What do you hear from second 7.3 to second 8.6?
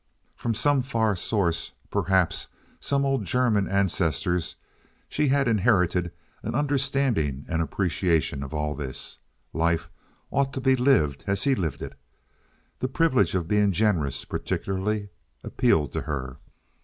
and appreciation of